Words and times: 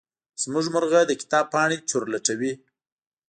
زمونږ 0.41 0.65
مرغه 0.75 1.01
د 1.07 1.11
کتاب 1.21 1.45
پاڼې 1.53 1.77
چورلټوي. 1.89 2.53